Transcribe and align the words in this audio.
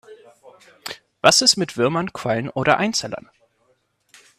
Was 1.21 1.43
ist 1.43 1.57
mit 1.57 1.77
Würmern, 1.77 2.11
Quallen 2.11 2.49
oder 2.49 2.79
Einzellern? 2.79 3.29